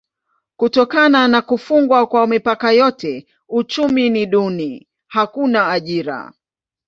[0.57, 6.33] Kutokana na kufungwa kwa mipaka yote uchumi ni duni: hakuna ajira.